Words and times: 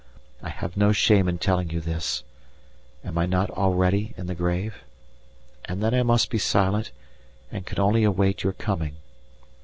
I 0.41 0.49
have 0.49 0.75
no 0.75 0.91
shame 0.91 1.27
in 1.27 1.37
telling 1.37 1.69
you 1.69 1.79
this. 1.79 2.23
Am 3.05 3.19
I 3.19 3.27
not 3.27 3.51
already 3.51 4.15
in 4.17 4.25
the 4.25 4.33
grave? 4.33 4.77
And 5.65 5.83
then 5.83 5.93
I 5.93 6.01
must 6.01 6.31
be 6.31 6.39
silent 6.39 6.89
and 7.51 7.67
can 7.67 7.79
only 7.79 8.03
await 8.03 8.41
your 8.41 8.53
coming. 8.53 8.95